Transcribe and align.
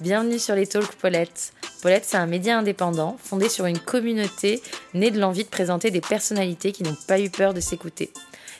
Bienvenue 0.00 0.40
sur 0.40 0.56
les 0.56 0.66
Talks 0.66 0.96
Paulette. 0.96 1.52
Paulette, 1.80 2.04
c'est 2.04 2.16
un 2.16 2.26
média 2.26 2.58
indépendant 2.58 3.16
fondé 3.22 3.48
sur 3.48 3.66
une 3.66 3.78
communauté 3.78 4.60
née 4.92 5.12
de 5.12 5.20
l'envie 5.20 5.44
de 5.44 5.48
présenter 5.48 5.92
des 5.92 6.00
personnalités 6.00 6.72
qui 6.72 6.82
n'ont 6.82 6.96
pas 7.06 7.20
eu 7.20 7.30
peur 7.30 7.54
de 7.54 7.60
s'écouter. 7.60 8.12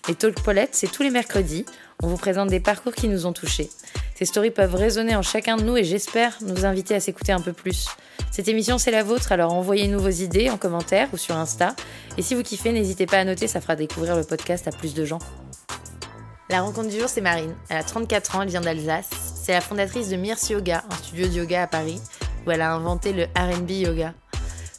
Les 0.06 0.14
Talks 0.14 0.40
Paulette, 0.44 0.76
c'est 0.76 0.86
tous 0.86 1.02
les 1.02 1.10
mercredis. 1.10 1.66
On 2.04 2.06
vous 2.06 2.16
présente 2.16 2.50
des 2.50 2.60
parcours 2.60 2.94
qui 2.94 3.08
nous 3.08 3.26
ont 3.26 3.32
touchés. 3.32 3.68
Ces 4.14 4.26
stories 4.26 4.52
peuvent 4.52 4.76
résonner 4.76 5.16
en 5.16 5.22
chacun 5.22 5.56
de 5.56 5.64
nous 5.64 5.76
et 5.76 5.82
j'espère 5.82 6.38
nous 6.40 6.64
inviter 6.64 6.94
à 6.94 7.00
s'écouter 7.00 7.32
un 7.32 7.40
peu 7.40 7.52
plus. 7.52 7.88
Cette 8.30 8.46
émission, 8.46 8.78
c'est 8.78 8.92
la 8.92 9.02
vôtre, 9.02 9.32
alors 9.32 9.54
envoyez-nous 9.54 9.98
vos 9.98 10.08
idées 10.08 10.50
en 10.50 10.56
commentaire 10.56 11.08
ou 11.12 11.16
sur 11.16 11.36
Insta. 11.36 11.74
Et 12.16 12.22
si 12.22 12.36
vous 12.36 12.44
kiffez, 12.44 12.70
n'hésitez 12.70 13.06
pas 13.06 13.18
à 13.18 13.24
noter, 13.24 13.48
ça 13.48 13.60
fera 13.60 13.74
découvrir 13.74 14.14
le 14.14 14.22
podcast 14.22 14.68
à 14.68 14.70
plus 14.70 14.94
de 14.94 15.04
gens. 15.04 15.18
La 16.48 16.60
rencontre 16.60 16.90
du 16.90 17.00
jour, 17.00 17.08
c'est 17.08 17.20
Marine. 17.20 17.56
Elle 17.70 17.78
a 17.78 17.82
34 17.82 18.36
ans, 18.36 18.42
elle 18.42 18.50
vient 18.50 18.60
d'Alsace. 18.60 19.23
C'est 19.44 19.52
la 19.52 19.60
fondatrice 19.60 20.08
de 20.08 20.16
Mirce 20.16 20.48
Yoga, 20.48 20.84
un 20.88 20.94
studio 20.94 21.28
de 21.28 21.32
yoga 21.34 21.64
à 21.64 21.66
Paris, 21.66 22.00
où 22.46 22.50
elle 22.50 22.62
a 22.62 22.72
inventé 22.72 23.12
le 23.12 23.24
RB 23.36 23.72
yoga. 23.72 24.14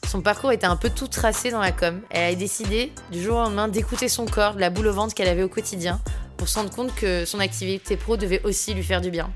Son 0.08 0.24
parcours 0.24 0.52
était 0.52 0.66
un 0.66 0.76
peu 0.76 0.90
tout 0.90 1.08
tracé 1.08 1.52
dans 1.52 1.60
la 1.60 1.72
com. 1.72 2.02
Elle 2.10 2.34
a 2.34 2.36
décidé 2.36 2.92
du 3.12 3.22
jour 3.22 3.36
au 3.38 3.44
lendemain 3.44 3.68
d'écouter 3.68 4.10
son 4.10 4.26
corps, 4.26 4.56
de 4.56 4.60
la 4.60 4.72
boule 4.72 4.88
au 4.88 4.94
ventre 4.94 5.14
qu'elle 5.14 5.28
avait 5.28 5.44
au 5.44 5.50
quotidien, 5.50 6.02
pour 6.36 6.48
se 6.48 6.58
rendre 6.58 6.72
compte 6.72 6.96
que 6.96 7.26
son 7.26 7.40
activité 7.42 7.96
pro 7.96 8.18
devait 8.18 8.42
aussi 8.42 8.74
lui 8.74 8.82
faire 8.82 9.02
du 9.02 9.12
bien. 9.12 9.32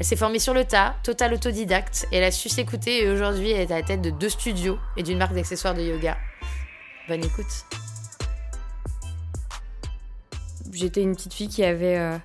Elle 0.00 0.06
s'est 0.06 0.16
formée 0.16 0.38
sur 0.38 0.54
le 0.54 0.64
tas, 0.64 0.94
total 1.02 1.34
autodidacte, 1.34 2.08
et 2.10 2.16
elle 2.16 2.24
a 2.24 2.30
su 2.30 2.48
s'écouter 2.48 3.02
et 3.02 3.10
aujourd'hui 3.10 3.50
elle 3.50 3.60
est 3.60 3.72
à 3.74 3.80
la 3.80 3.82
tête 3.82 4.00
de 4.00 4.08
deux 4.08 4.30
studios 4.30 4.78
et 4.96 5.02
d'une 5.02 5.18
marque 5.18 5.34
d'accessoires 5.34 5.74
de 5.74 5.82
yoga. 5.82 6.16
Bonne 7.08 7.22
écoute. 7.22 7.66
J'étais 10.72 11.02
une 11.02 11.14
petite 11.14 11.34
fille 11.34 11.48
qui 11.48 11.62
avait 11.62 11.98
euh, 11.98 12.16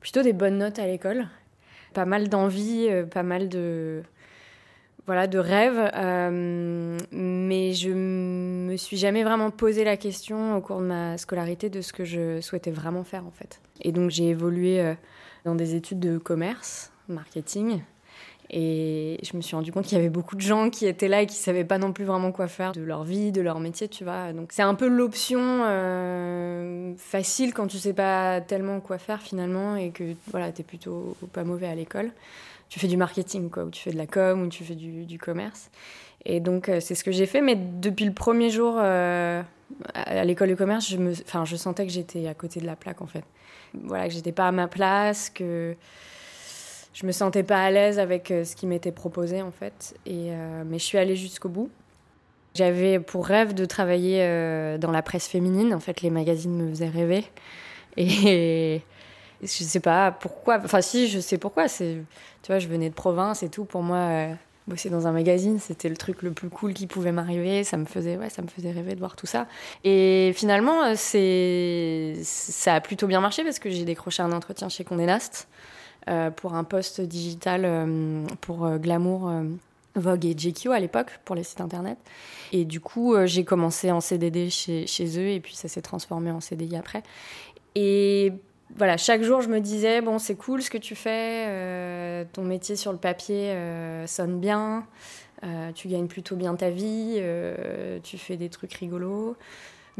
plutôt 0.00 0.22
des 0.22 0.32
bonnes 0.32 0.58
notes 0.58 0.80
à 0.80 0.86
l'école, 0.88 1.28
pas 1.94 2.04
mal 2.04 2.28
d'envie, 2.28 2.88
euh, 2.90 3.04
pas 3.04 3.22
mal 3.22 3.48
de 3.48 4.02
voilà 5.06 5.26
de 5.26 5.38
rêves, 5.38 5.90
euh, 5.94 6.98
mais 7.12 7.72
je 7.72 7.88
me 7.88 8.76
suis 8.76 8.98
jamais 8.98 9.24
vraiment 9.24 9.50
posé 9.50 9.82
la 9.82 9.96
question 9.96 10.54
au 10.54 10.60
cours 10.60 10.80
de 10.80 10.86
ma 10.86 11.16
scolarité 11.16 11.70
de 11.70 11.80
ce 11.80 11.94
que 11.94 12.04
je 12.04 12.42
souhaitais 12.42 12.70
vraiment 12.70 13.04
faire 13.04 13.24
en 13.24 13.30
fait. 13.30 13.62
Et 13.80 13.90
donc 13.90 14.10
j'ai 14.10 14.28
évolué 14.28 14.94
dans 15.46 15.54
des 15.54 15.74
études 15.74 16.00
de 16.00 16.18
commerce, 16.18 16.92
marketing, 17.08 17.80
et 18.50 19.18
je 19.22 19.36
me 19.36 19.42
suis 19.42 19.54
rendu 19.54 19.72
compte 19.72 19.84
qu'il 19.84 19.98
y 19.98 20.00
avait 20.00 20.08
beaucoup 20.08 20.34
de 20.34 20.40
gens 20.40 20.70
qui 20.70 20.86
étaient 20.86 21.08
là 21.08 21.20
et 21.20 21.26
qui 21.26 21.36
savaient 21.36 21.64
pas 21.64 21.76
non 21.76 21.92
plus 21.92 22.04
vraiment 22.04 22.32
quoi 22.32 22.48
faire 22.48 22.72
de 22.72 22.80
leur 22.80 23.04
vie, 23.04 23.30
de 23.30 23.42
leur 23.42 23.60
métier, 23.60 23.88
tu 23.88 24.04
vois. 24.04 24.32
Donc 24.32 24.52
c'est 24.52 24.62
un 24.62 24.74
peu 24.74 24.88
l'option 24.88 25.40
euh, 25.42 26.94
facile 26.96 27.52
quand 27.52 27.66
tu 27.66 27.76
sais 27.76 27.92
pas 27.92 28.40
tellement 28.40 28.80
quoi 28.80 28.96
faire 28.96 29.20
finalement 29.20 29.76
et 29.76 29.90
que 29.90 30.14
voilà, 30.30 30.50
tu 30.50 30.62
es 30.62 30.64
plutôt 30.64 31.14
pas 31.32 31.44
mauvais 31.44 31.66
à 31.66 31.74
l'école. 31.74 32.10
Tu 32.70 32.80
fais 32.80 32.86
du 32.86 32.96
marketing 32.96 33.50
quoi, 33.50 33.64
ou 33.64 33.70
tu 33.70 33.82
fais 33.82 33.92
de 33.92 33.98
la 33.98 34.06
com, 34.06 34.42
ou 34.42 34.48
tu 34.48 34.64
fais 34.64 34.74
du, 34.74 35.18
commerce. 35.18 35.70
Et 36.24 36.40
donc 36.40 36.70
euh, 36.70 36.80
c'est 36.80 36.94
ce 36.94 37.04
que 37.04 37.12
j'ai 37.12 37.26
fait, 37.26 37.42
mais 37.42 37.54
depuis 37.54 38.06
le 38.06 38.12
premier 38.12 38.48
jour 38.48 38.76
euh, 38.78 39.42
à 39.92 40.24
l'école 40.24 40.48
de 40.48 40.54
commerce, 40.54 40.88
je, 40.88 40.96
enfin, 41.26 41.44
je 41.44 41.56
sentais 41.56 41.86
que 41.86 41.92
j'étais 41.92 42.26
à 42.26 42.34
côté 42.34 42.60
de 42.60 42.66
la 42.66 42.76
plaque 42.76 43.02
en 43.02 43.06
fait. 43.06 43.24
Voilà, 43.74 44.08
que 44.08 44.14
j'étais 44.14 44.32
pas 44.32 44.48
à 44.48 44.52
ma 44.52 44.68
place, 44.68 45.28
que 45.28 45.76
je 46.94 47.06
me 47.06 47.12
sentais 47.12 47.42
pas 47.42 47.62
à 47.62 47.70
l'aise 47.70 47.98
avec 47.98 48.30
euh, 48.30 48.44
ce 48.44 48.56
qui 48.56 48.66
m'était 48.66 48.92
proposé 48.92 49.42
en 49.42 49.50
fait. 49.50 49.94
Euh, 50.08 50.62
mais 50.66 50.78
je 50.78 50.84
suis 50.84 50.98
allée 50.98 51.16
jusqu'au 51.16 51.48
bout. 51.48 51.70
J'avais 52.54 52.98
pour 52.98 53.26
rêve 53.26 53.54
de 53.54 53.64
travailler 53.64 54.22
euh, 54.22 54.78
dans 54.78 54.90
la 54.90 55.02
presse 55.02 55.28
féminine. 55.28 55.74
En 55.74 55.80
fait, 55.80 56.02
les 56.02 56.10
magazines 56.10 56.56
me 56.56 56.68
faisaient 56.70 56.88
rêver. 56.88 57.24
Et 57.96 58.80
je 59.42 59.46
sais 59.46 59.80
pas 59.80 60.10
pourquoi. 60.10 60.60
Enfin, 60.64 60.80
si, 60.80 61.08
je 61.08 61.20
sais 61.20 61.38
pourquoi. 61.38 61.68
C'est, 61.68 61.98
tu 62.42 62.52
vois, 62.52 62.58
je 62.58 62.66
venais 62.68 62.88
de 62.88 62.94
province 62.94 63.42
et 63.42 63.48
tout. 63.48 63.64
Pour 63.64 63.82
moi, 63.82 64.28
bosser 64.66 64.90
dans 64.90 65.06
un 65.06 65.12
magazine, 65.12 65.60
c'était 65.60 65.88
le 65.88 65.96
truc 65.96 66.22
le 66.22 66.32
plus 66.32 66.48
cool 66.48 66.74
qui 66.74 66.88
pouvait 66.88 67.12
m'arriver. 67.12 67.62
Ça 67.62 67.76
me 67.76 67.84
faisait, 67.84 68.16
ouais, 68.16 68.30
ça 68.30 68.42
me 68.42 68.48
faisait 68.48 68.72
rêver 68.72 68.94
de 68.94 68.98
voir 68.98 69.14
tout 69.14 69.26
ça. 69.26 69.46
Et 69.84 70.32
finalement, 70.34 70.96
c'est, 70.96 72.14
ça 72.22 72.74
a 72.74 72.80
plutôt 72.80 73.06
bien 73.06 73.20
marché 73.20 73.44
parce 73.44 73.60
que 73.60 73.70
j'ai 73.70 73.84
décroché 73.84 74.22
un 74.22 74.32
entretien 74.32 74.68
chez 74.68 74.82
Condé 74.82 75.06
Nast. 75.06 75.48
Euh, 76.08 76.30
pour 76.30 76.54
un 76.54 76.64
poste 76.64 77.02
digital 77.02 77.62
euh, 77.64 78.24
pour 78.40 78.64
euh, 78.64 78.78
Glamour. 78.78 79.30
Vogue 79.94 80.26
et 80.26 80.34
GQ 80.36 80.70
à 80.70 80.78
l'époque 80.78 81.18
pour 81.24 81.34
les 81.34 81.42
sites 81.42 81.60
internet. 81.60 81.98
Et 82.52 82.64
du 82.64 82.78
coup, 82.78 83.16
j'ai 83.24 83.42
commencé 83.42 83.90
en 83.90 84.00
CDD 84.00 84.48
chez, 84.48 84.86
chez, 84.86 85.18
eux 85.18 85.30
et 85.30 85.40
puis 85.40 85.56
ça 85.56 85.66
s'est 85.66 85.82
transformé 85.82 86.30
en 86.30 86.40
CDI 86.40 86.76
après. 86.76 87.02
Et 87.74 88.32
voilà, 88.76 88.96
chaque 88.96 89.24
jour, 89.24 89.40
je 89.40 89.48
me 89.48 89.58
disais, 89.60 90.00
bon, 90.00 90.20
c'est 90.20 90.36
cool 90.36 90.62
ce 90.62 90.70
que 90.70 90.78
tu 90.78 90.94
fais, 90.94 92.24
ton 92.32 92.44
métier 92.44 92.76
sur 92.76 92.92
le 92.92 92.98
papier 92.98 93.56
sonne 94.06 94.38
bien, 94.38 94.86
tu 95.74 95.88
gagnes 95.88 96.06
plutôt 96.06 96.36
bien 96.36 96.54
ta 96.54 96.70
vie, 96.70 97.20
tu 98.04 98.18
fais 98.18 98.36
des 98.36 98.50
trucs 98.50 98.74
rigolos. 98.74 99.34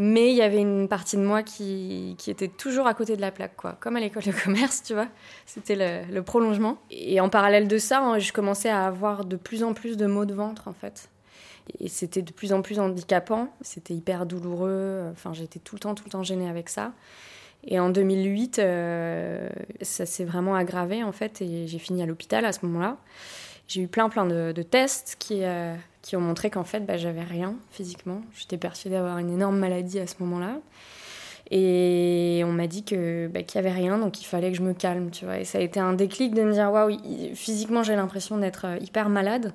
Mais 0.01 0.31
il 0.31 0.37
y 0.37 0.43
avait 0.43 0.61
une 0.61 0.87
partie 0.87 1.17
de 1.17 1.23
moi 1.23 1.43
qui, 1.43 2.15
qui, 2.19 2.31
était 2.31 2.47
toujours 2.47 2.87
à 2.87 2.95
côté 2.95 3.17
de 3.17 3.21
la 3.21 3.33
plaque, 3.33 3.57
quoi. 3.57 3.77
Comme 3.81 3.97
à 3.97 4.01
l'école 4.01 4.23
de 4.23 4.31
commerce, 4.45 4.85
tu 4.85 4.95
vois. 4.95 5.09
C'était 5.45 6.05
le, 6.09 6.23
prolongement. 6.23 6.79
Et 6.93 7.21
en 7.21 7.29
parallèle 7.29 7.67
de 7.67 7.79
ça, 7.79 8.01
hein, 8.01 8.21
je 8.21 8.33
commençais 8.33 8.69
à 8.69 8.87
avoir 8.87 9.25
de 9.25 9.35
plus 9.35 9.65
en 9.65 9.75
plus 9.75 9.97
de 9.97 10.07
maux 10.07 10.25
de 10.25 10.35
ventre, 10.35 10.69
en 10.69 10.73
fait. 10.73 11.11
Et 11.81 11.89
c'était 11.89 12.23
de 12.23 12.31
plus 12.31 12.53
en 12.53 12.63
plus 12.63 12.79
handicapant. 12.79 13.53
C'était 13.61 13.93
hyper 13.93 14.25
douloureux. 14.25 15.03
Enfin, 15.11 15.33
j'étais 15.33 15.59
tout 15.59 15.75
le 15.75 15.81
temps, 15.81 15.97
tout 15.97 16.05
le 16.05 16.11
temps 16.11 16.23
gênée 16.23 16.49
avec 16.49 16.69
ça. 16.69 16.93
Et 17.65 17.81
en 17.81 17.91
2008, 17.91 18.61
euh, 18.61 19.49
ça 19.83 20.07
s'est 20.07 20.25
vraiment 20.25 20.55
aggravé, 20.55 21.03
en 21.03 21.11
fait. 21.11 21.43
Et 21.43 21.67
j'ai 21.67 21.81
fini 21.81 22.05
à 22.05 22.07
l'hôpital 22.07 22.45
à 22.45 22.53
ce 22.53 22.65
moment-là. 22.67 22.99
J'ai 23.67 23.83
eu 23.83 23.89
plein, 23.89 24.09
plein 24.09 24.27
de, 24.27 24.53
de 24.53 24.63
tests 24.63 25.17
qui, 25.19 25.41
euh, 25.43 25.75
qui 26.03 26.17
ont 26.17 26.21
montré 26.21 26.51
qu'en 26.51 26.65
fait, 26.65 26.81
bah, 26.81 26.97
j'avais 26.97 27.23
rien 27.23 27.55
physiquement. 27.71 28.23
J'étais 28.37 28.59
persuadée 28.59 28.97
d'avoir 28.97 29.19
une 29.19 29.31
énorme 29.31 29.59
maladie 29.59 29.99
à 29.99 30.07
ce 30.07 30.15
moment-là. 30.21 30.59
Et 31.51 32.43
on 32.45 32.53
m'a 32.53 32.67
dit 32.67 32.85
que 32.85 33.27
bah, 33.29 33.43
qu'il 33.43 33.61
n'y 33.61 33.67
avait 33.67 33.77
rien, 33.77 33.99
donc 33.99 34.21
il 34.21 34.25
fallait 34.25 34.51
que 34.51 34.57
je 34.57 34.63
me 34.63 34.75
calme, 34.75 35.11
tu 35.11 35.25
vois. 35.25 35.39
Et 35.39 35.45
ça 35.45 35.59
a 35.59 35.61
été 35.63 35.81
un 35.81 35.95
déclic 35.95 36.35
de 36.35 36.43
me 36.43 36.53
dire, 36.53 36.71
waouh, 36.71 36.97
physiquement, 37.35 37.83
j'ai 37.83 37.97
l'impression 37.97 38.37
d'être 38.39 38.67
euh, 38.67 38.79
hyper 38.81 39.09
malade. 39.09 39.55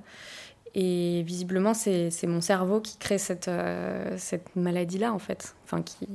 Et 0.76 1.22
visiblement, 1.24 1.76
c'est 1.76 2.10
mon 2.24 2.42
cerveau 2.42 2.82
qui 2.82 2.98
crée 2.98 3.20
cette, 3.20 3.48
euh, 3.48 4.16
cette 4.18 4.56
maladie-là, 4.56 5.14
en 5.14 5.20
fait. 5.20 5.56
Enfin, 5.66 5.84
qui, 5.84 6.08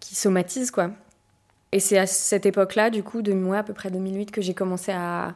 qui 0.00 0.16
somatise, 0.16 0.72
quoi. 0.72 0.90
Et 1.70 1.78
c'est 1.78 1.98
à 1.98 2.06
cette 2.06 2.44
époque-là, 2.46 2.90
du 2.90 3.04
coup, 3.04 3.22
de 3.22 3.32
moi, 3.32 3.58
à 3.58 3.62
peu 3.62 3.72
près 3.72 3.90
2008, 3.90 4.32
que 4.32 4.40
j'ai 4.40 4.54
commencé 4.54 4.90
à, 4.92 5.34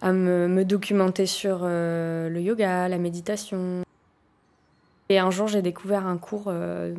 à 0.00 0.12
me, 0.12 0.64
documenter 0.64 1.26
sur 1.26 1.60
euh, 1.62 2.28
le 2.28 2.40
yoga, 2.40 2.88
la 2.88 2.98
méditation. 2.98 3.82
Et 5.08 5.18
un 5.18 5.30
jour, 5.30 5.48
j'ai 5.48 5.62
découvert 5.62 6.06
un 6.06 6.16
cours 6.16 6.44
euh, 6.46 6.94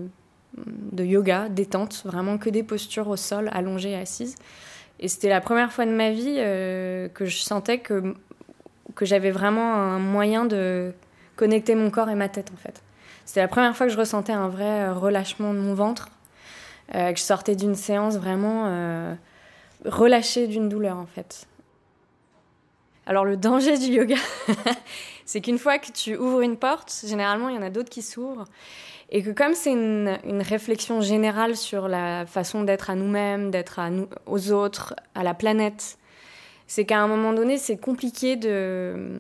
de 0.92 1.04
yoga, 1.04 1.50
détente, 1.50 2.04
vraiment 2.06 2.38
que 2.38 2.50
des 2.50 2.64
postures 2.64 3.08
au 3.08 3.16
sol, 3.16 3.50
allongées, 3.54 3.96
assises. 3.96 4.36
Et 5.00 5.08
c'était 5.08 5.30
la 5.30 5.42
première 5.42 5.72
fois 5.72 5.86
de 5.86 5.92
ma 5.92 6.12
vie 6.12 6.36
euh, 6.38 7.08
que 7.10 7.26
je 7.26 7.38
sentais 7.38 7.80
que, 7.80 8.14
que 8.96 9.06
j'avais 9.06 9.32
vraiment 9.32 9.74
un 9.74 10.00
moyen 10.00 10.46
de 10.46 10.94
connecter 11.36 11.74
mon 11.74 11.90
corps 11.90 12.10
et 12.10 12.16
ma 12.16 12.30
tête, 12.30 12.52
en 12.54 12.58
fait. 12.58 12.84
C'était 13.26 13.42
la 13.42 13.48
première 13.48 13.76
fois 13.76 13.88
que 13.88 13.94
je 13.94 13.98
ressentais 13.98 14.34
un 14.34 14.50
vrai 14.50 14.92
relâchement 14.92 15.54
de 15.54 15.60
mon 15.60 15.74
ventre, 15.74 16.10
que 16.92 17.16
je 17.16 17.22
sortais 17.22 17.56
d'une 17.56 17.76
séance 17.76 18.18
vraiment 18.18 19.16
relâchée 19.86 20.48
d'une 20.48 20.68
douleur, 20.68 20.98
en 20.98 21.06
fait. 21.06 21.48
Alors 23.06 23.26
le 23.26 23.36
danger 23.38 23.78
du 23.78 23.88
yoga, 23.88 24.16
c'est 25.26 25.42
qu'une 25.42 25.58
fois 25.58 25.80
que 25.80 25.92
tu 25.92 26.16
ouvres 26.16 26.42
une 26.42 26.58
porte, 26.58 27.04
généralement 27.06 27.50
il 27.50 27.56
y 27.56 27.58
en 27.58 27.64
a 27.64 27.70
d'autres 27.70 27.90
qui 27.90 28.02
s'ouvrent. 28.02 28.46
Et 29.12 29.22
que 29.24 29.32
comme 29.32 29.54
c'est 29.54 29.72
une, 29.72 30.18
réflexion 30.42 31.02
générale 31.02 31.58
sur 31.58 31.90
la 31.90 32.26
façon 32.26 32.64
d'être 32.64 32.90
à 32.90 32.96
nous-mêmes, 32.96 33.52
d'être 33.52 33.78
à 33.80 33.90
nous, 33.90 34.08
aux 34.26 34.52
autres, 34.52 34.96
à 35.16 35.24
la 35.24 35.34
planète, 35.34 35.98
c'est 36.66 36.86
qu'à 36.86 37.00
un 37.00 37.08
moment 37.08 37.34
donné, 37.34 37.58
c'est 37.58 37.76
compliqué 37.76 38.38
de, 38.38 39.18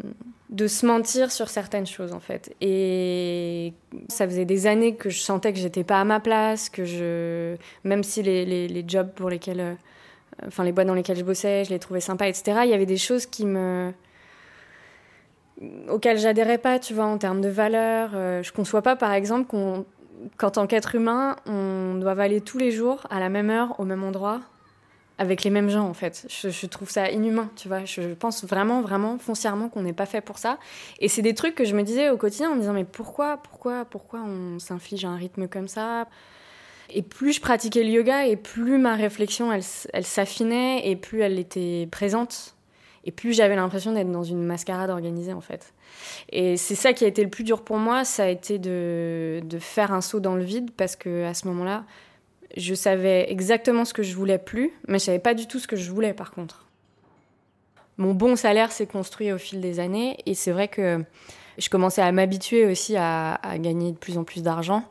se 0.65 0.85
mentir 0.85 1.29
sur 1.29 1.49
certaines 1.49 1.85
choses 1.85 2.13
en 2.13 2.21
fait. 2.21 2.55
Et 2.61 3.73
ça 4.07 4.25
faisait 4.25 4.45
des 4.45 4.65
années 4.67 4.95
que 4.95 5.09
je 5.09 5.19
sentais 5.19 5.51
que 5.51 5.59
j'étais 5.59 5.83
pas 5.83 5.99
à 5.99 6.05
ma 6.05 6.21
place, 6.21 6.69
que 6.69 6.85
je, 6.85 7.57
même 7.83 8.03
si 8.03 8.23
les, 8.23 8.85
jobs 8.87 9.11
pour 9.11 9.29
lesquels 9.29 9.75
enfin 10.47 10.63
les 10.63 10.71
boîtes 10.71 10.87
dans 10.87 10.93
lesquelles 10.93 11.17
je 11.17 11.23
bossais, 11.23 11.65
je 11.65 11.69
les 11.69 11.79
trouvais 11.79 12.01
sympas, 12.01 12.27
etc. 12.27 12.61
Il 12.63 12.69
y 12.69 12.73
avait 12.73 12.85
des 12.85 12.97
choses 12.97 13.25
qui 13.25 13.45
me 13.45 13.91
auxquelles 15.89 16.17
j'adhérais 16.17 16.57
pas, 16.57 16.79
tu 16.79 16.93
vois, 16.93 17.05
en 17.05 17.17
termes 17.17 17.41
de 17.41 17.49
valeurs. 17.49 18.11
Euh, 18.13 18.43
je 18.43 18.51
conçois 18.51 18.81
pas, 18.81 18.95
par 18.95 19.13
exemple, 19.13 19.47
qu'en 20.37 20.51
tant 20.51 20.67
qu'être 20.67 20.95
humain, 20.95 21.35
on 21.45 21.95
doit 21.95 22.19
aller 22.19 22.41
tous 22.41 22.57
les 22.57 22.71
jours 22.71 23.05
à 23.09 23.19
la 23.19 23.29
même 23.29 23.49
heure, 23.49 23.79
au 23.79 23.85
même 23.85 24.03
endroit, 24.03 24.41
avec 25.17 25.43
les 25.43 25.49
mêmes 25.49 25.69
gens, 25.69 25.87
en 25.87 25.93
fait. 25.93 26.25
Je, 26.29 26.65
trouve 26.65 26.89
ça 26.89 27.11
inhumain, 27.11 27.49
tu 27.55 27.67
vois. 27.67 27.85
Je 27.85 28.13
pense 28.13 28.43
vraiment, 28.43 28.81
vraiment, 28.81 29.17
foncièrement 29.17 29.69
qu'on 29.69 29.83
n'est 29.83 29.93
pas 29.93 30.05
fait 30.05 30.21
pour 30.21 30.37
ça. 30.37 30.57
Et 30.99 31.07
c'est 31.07 31.21
des 31.21 31.35
trucs 31.35 31.55
que 31.55 31.65
je 31.65 31.75
me 31.75 31.83
disais 31.83 32.09
au 32.09 32.17
quotidien 32.17 32.51
en 32.51 32.55
me 32.55 32.61
disant, 32.61 32.73
mais 32.73 32.85
pourquoi, 32.85 33.37
pourquoi, 33.37 33.85
pourquoi 33.85 34.21
on 34.21 34.59
s'inflige 34.59 35.05
un 35.05 35.15
rythme 35.15 35.47
comme 35.47 35.67
ça? 35.67 36.07
Et 36.93 37.01
plus 37.01 37.33
je 37.33 37.41
pratiquais 37.41 37.83
le 37.83 37.89
yoga, 37.89 38.25
et 38.25 38.35
plus 38.35 38.77
ma 38.77 38.95
réflexion, 38.95 39.51
elle, 39.51 40.03
s'affinait, 40.03 40.87
et 40.89 40.95
plus 40.95 41.21
elle 41.21 41.39
était 41.39 41.87
présente. 41.91 42.55
Et 43.03 43.11
plus 43.11 43.33
j'avais 43.33 43.55
l'impression 43.55 43.93
d'être 43.93 44.11
dans 44.11 44.23
une 44.23 44.43
mascarade 44.43 44.89
organisée, 44.89 45.33
en 45.33 45.41
fait. 45.41 45.73
Et 46.29 46.57
c'est 46.57 46.75
ça 46.75 46.93
qui 46.93 47.03
a 47.03 47.07
été 47.07 47.23
le 47.23 47.29
plus 47.29 47.43
dur 47.43 47.63
pour 47.63 47.77
moi, 47.77 48.03
ça 48.03 48.23
a 48.23 48.27
été 48.27 48.59
de, 48.59 49.41
faire 49.59 49.91
un 49.91 50.01
saut 50.01 50.19
dans 50.19 50.35
le 50.35 50.43
vide, 50.43 50.71
parce 50.71 50.95
que 50.95 51.25
à 51.25 51.33
ce 51.33 51.47
moment-là, 51.47 51.85
je 52.57 52.75
savais 52.75 53.31
exactement 53.31 53.85
ce 53.85 53.93
que 53.93 54.03
je 54.03 54.15
voulais 54.15 54.37
plus, 54.37 54.71
mais 54.87 54.99
je 54.99 55.05
savais 55.05 55.19
pas 55.19 55.33
du 55.33 55.47
tout 55.47 55.59
ce 55.59 55.67
que 55.67 55.75
je 55.75 55.89
voulais, 55.89 56.13
par 56.13 56.31
contre. 56.31 56.67
Mon 57.97 58.13
bon 58.13 58.35
salaire 58.35 58.71
s'est 58.71 58.87
construit 58.87 59.31
au 59.31 59.37
fil 59.37 59.61
des 59.61 59.79
années, 59.79 60.17
et 60.25 60.33
c'est 60.33 60.51
vrai 60.51 60.67
que 60.67 61.03
je 61.57 61.69
commençais 61.69 62.01
à 62.01 62.11
m'habituer 62.11 62.65
aussi 62.65 62.95
à, 62.97 63.39
gagner 63.57 63.91
de 63.91 63.97
plus 63.97 64.17
en 64.17 64.23
plus 64.23 64.43
d'argent. 64.43 64.83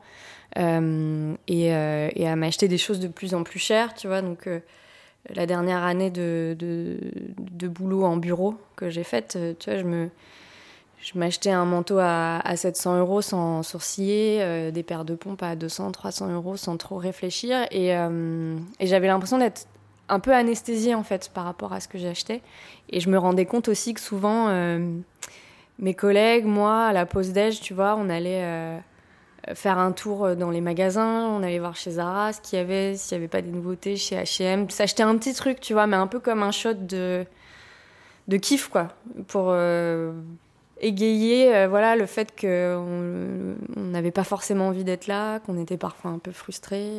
Euh, 0.59 1.35
et, 1.47 1.75
euh, 1.75 2.09
et, 2.15 2.29
à 2.29 2.35
m'acheter 2.37 2.67
des 2.69 2.79
choses 2.79 3.01
de 3.01 3.09
plus 3.09 3.35
en 3.35 3.45
plus 3.45 3.59
chères, 3.59 3.95
tu 3.95 4.09
vois. 4.09 4.23
Donc, 4.23 4.47
euh, 4.47 4.61
la 5.29 5.47
dernière 5.47 5.85
année 5.85 6.11
de, 6.11 6.57
de, 6.59 7.69
boulot 7.69 8.05
en 8.05 8.17
bureau 8.17 8.57
que 8.75 8.91
j'ai 8.91 9.05
faite, 9.05 9.39
tu 9.59 9.71
vois, 9.71 9.79
je 9.79 9.85
me. 9.85 10.09
Je 11.03 11.19
m'achetais 11.19 11.51
un 11.51 11.65
manteau 11.65 11.97
à, 11.99 12.41
à, 12.45 12.57
700 12.57 12.99
euros 12.99 13.23
sans 13.23 13.63
sourciller, 13.63 14.71
des 14.71 14.83
paires 14.83 15.07
de 15.07 15.15
pompes 15.15 15.43
à 15.43 15.57
200, 15.57 15.93
300 15.93 16.31
euros 16.31 16.59
sans 16.59 16.77
trop 16.77 16.99
réfléchir. 16.99 17.67
Et, 17.71 17.89
et 17.89 18.87
j'avais 18.87 19.07
l'impression 19.07 19.39
d'être 19.39 19.67
un 20.11 20.21
peu 20.21 20.35
anesthésiée 20.35 20.95
en 20.95 21.03
fait 21.03 21.31
par 21.33 21.45
rapport 21.45 21.73
à 21.73 21.81
ce 21.81 21.89
que 21.89 21.97
j'achetais. 21.97 22.43
Et 22.91 23.01
je 23.01 23.09
me 23.09 23.17
rendais 23.17 23.47
compte 23.47 23.69
aussi 23.69 23.95
que 23.95 24.01
souvent, 24.01 24.51
mes 25.79 25.95
collègues, 25.95 26.45
moi, 26.45 26.85
à 26.85 26.93
la 26.93 27.07
pause 27.07 27.33
déj, 27.33 27.63
tu 27.63 27.73
vois, 27.73 27.97
on 27.97 28.11
allait 28.11 28.83
faire 29.55 29.79
un 29.79 29.93
tour 29.93 30.37
dans 30.37 30.51
les 30.51 30.61
magasins, 30.61 31.27
on 31.29 31.43
allait 31.43 31.59
voir 31.59 31.77
chez 31.77 31.93
Zara 31.93 32.33
ce 32.33 32.41
qu'il 32.41 32.59
y 32.59 32.63
avait, 32.63 32.97
s'il 32.97 33.17
n'y 33.17 33.25
avait 33.25 33.29
pas 33.29 33.43
des 33.43 33.51
nouveautés 33.51 33.97
chez 33.97 34.17
H&M, 34.17 34.69
s'acheter 34.71 35.03
un 35.03 35.17
petit 35.17 35.35
truc, 35.35 35.61
tu 35.61 35.73
vois, 35.73 35.87
mais 35.87 35.97
un 35.97 36.07
peu 36.07 36.21
comme 36.21 36.43
un 36.43 36.51
shot 36.51 36.75
de, 36.75 37.25
de 38.29 38.37
kiff, 38.37 38.69
quoi, 38.69 38.89
pour 39.29 39.47
euh, 39.49 40.13
égayer 40.81 41.55
euh, 41.55 41.69
voilà, 41.69 41.97
le 41.97 42.07
fait 42.07 42.39
qu'on 42.39 43.57
n'avait 43.77 44.11
pas 44.11 44.25
forcément 44.25 44.69
envie 44.69 44.85
d'être 44.85 45.07
là, 45.07 45.41
qu'on 45.41 45.59
était 45.59 45.77
parfois 45.77 46.11
un 46.11 46.19
peu 46.19 46.33
frustré. 46.33 46.91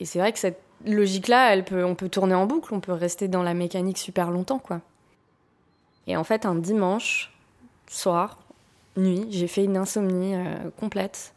Et 0.00 0.04
c'est 0.04 0.18
vrai 0.18 0.32
que 0.32 0.38
cette 0.38 0.60
logique-là, 0.86 1.52
elle 1.52 1.64
peut, 1.64 1.84
on 1.84 1.94
peut 1.94 2.08
tourner 2.08 2.34
en 2.34 2.46
boucle, 2.46 2.74
on 2.74 2.80
peut 2.80 2.92
rester 2.92 3.28
dans 3.28 3.42
la 3.42 3.54
mécanique 3.54 3.98
super 3.98 4.30
longtemps, 4.30 4.58
quoi. 4.58 4.80
Et 6.06 6.16
en 6.16 6.24
fait, 6.24 6.46
un 6.46 6.54
dimanche 6.54 7.32
soir, 7.86 8.38
j'ai 9.30 9.46
fait 9.46 9.64
une 9.64 9.76
insomnie 9.76 10.34
euh, 10.34 10.70
complète. 10.76 11.34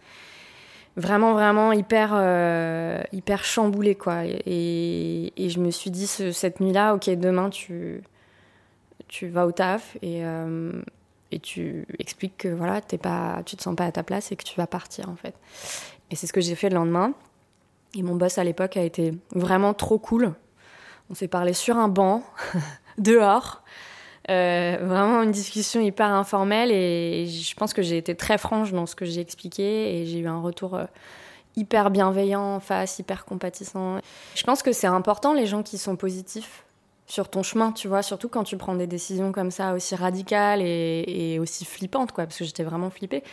Vraiment 0.98 1.34
vraiment 1.34 1.72
hyper 1.72 2.12
euh, 2.14 3.02
hyper 3.14 3.46
chamboulée 3.46 3.96
quoi. 3.96 4.26
Et, 4.26 5.32
je 5.38 5.60
me 5.60 5.72
suis 5.72 5.90
dit 5.90 6.08
ce, 6.08 6.32
cette 6.32 6.60
nuit 6.60 6.74
là 6.74 6.94
ok 6.94 7.10
demain 7.12 7.50
tu 7.50 8.04
tu 9.08 9.28
vas 9.28 9.46
au 9.46 9.52
taf 9.52 9.98
et 10.02 10.26
euh, 10.26 10.82
et 11.32 11.40
tu 11.40 11.86
expliques 11.98 12.38
que 12.40 12.50
voilà 12.50 12.82
t'es 12.82 12.98
pas 12.98 13.42
tu 13.46 13.56
te 13.56 13.64
sens 13.64 13.76
pas 13.76 13.86
à 13.86 13.92
ta 13.94 14.04
place 14.04 14.34
et 14.34 14.36
que 14.36 14.44
tu 14.44 14.56
vas 14.58 14.68
partir 14.68 15.10
en 15.10 15.16
fait. 15.16 15.36
Et 16.10 16.18
c'est 16.18 16.28
ce 16.28 16.34
que 16.34 16.42
j'ai 16.42 16.56
fait 16.56 16.70
le 16.70 16.76
lendemain. 16.76 17.14
Et 17.96 18.04
mon 18.04 18.16
boss 18.16 18.38
à 18.38 18.44
l'époque 18.44 18.76
a 18.76 18.84
été 18.84 19.14
vraiment 19.34 19.74
trop 19.74 19.98
cool. 19.98 20.34
On 21.10 21.14
s'est 21.14 21.28
parlé 21.28 21.54
sur 21.54 21.78
un 21.78 21.88
banc 21.88 22.24
dehors 22.98 23.64
euh, 24.30 24.78
vraiment 24.82 25.24
une 25.24 25.32
discussion 25.32 25.82
hyper 25.82 26.08
informelle 26.08 26.72
et 26.72 27.26
je 27.28 27.56
pense 27.56 27.74
que 27.74 27.82
j'ai 27.82 27.98
été 27.98 28.16
très 28.16 28.38
franche 28.38 28.72
dans 28.72 28.86
ce 28.86 28.96
que 28.96 29.04
j'ai 29.04 29.20
expliqué 29.20 30.00
et 30.00 30.06
j'ai 30.06 30.20
eu 30.20 30.28
un 30.28 30.40
retour 30.40 30.76
euh, 30.76 30.86
hyper 31.56 31.90
bienveillant 31.90 32.56
en 32.56 32.60
face, 32.60 33.00
hyper 33.00 33.26
compatissant. 33.26 33.98
Je 34.36 34.44
pense 34.44 34.62
que 34.62 34.74
c'est 34.74 34.88
important 34.88 35.34
les 35.34 35.48
gens 35.48 35.64
qui 35.64 35.80
sont 35.80 35.96
positifs 35.96 36.66
sur 37.08 37.30
ton 37.30 37.42
chemin, 37.42 37.72
tu 37.72 37.88
vois, 37.88 38.04
surtout 38.04 38.30
quand 38.30 38.44
tu 38.44 38.58
prends 38.58 38.76
des 38.76 38.88
décisions 38.88 39.32
comme 39.32 39.52
ça 39.52 39.74
aussi 39.74 39.96
radicales 39.96 40.62
et, 40.62 41.40
aussi 41.42 41.66
flippantes, 41.66 42.12
quoi, 42.12 42.26
parce 42.26 42.38
que 42.38 42.46
j'étais 42.46 42.64
vraiment 42.64 42.90
flippée 42.90 43.24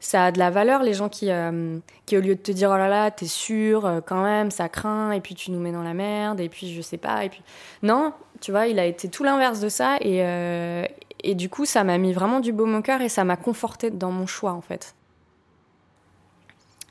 ça 0.00 0.24
a 0.24 0.32
de 0.32 0.38
la 0.40 0.50
valeur 0.50 0.82
les 0.82 0.94
gens 0.94 1.08
qui, 1.08 1.30
euh, 1.30 1.78
qui 2.06 2.18
au 2.18 2.20
lieu 2.20 2.34
de 2.34 2.40
te 2.40 2.50
dire 2.50 2.70
oh 2.72 2.76
là 2.76 2.88
là 2.88 3.12
t'es 3.12 3.28
sûr 3.28 4.02
quand 4.04 4.24
même 4.24 4.50
ça 4.50 4.68
craint 4.68 5.12
et 5.12 5.20
puis 5.20 5.36
tu 5.36 5.52
nous 5.52 5.60
mets 5.60 5.70
dans 5.70 5.84
la 5.84 5.94
merde 5.94 6.40
et 6.40 6.48
puis 6.48 6.74
je 6.74 6.82
sais 6.82 6.96
pas 6.96 7.24
et 7.24 7.28
puis 7.28 7.40
non 7.84 8.12
tu 8.42 8.50
vois 8.50 8.66
il 8.66 8.78
a 8.78 8.84
été 8.84 9.08
tout 9.08 9.24
l'inverse 9.24 9.60
de 9.60 9.70
ça 9.70 9.96
et, 10.00 10.22
euh, 10.22 10.84
et 11.22 11.34
du 11.34 11.48
coup 11.48 11.64
ça 11.64 11.84
m'a 11.84 11.96
mis 11.96 12.12
vraiment 12.12 12.40
du 12.40 12.52
baume 12.52 12.74
au 12.74 12.82
cœur 12.82 13.00
et 13.00 13.08
ça 13.08 13.24
m'a 13.24 13.36
conforté 13.36 13.90
dans 13.90 14.10
mon 14.10 14.26
choix 14.26 14.52
en 14.52 14.60
fait. 14.60 14.94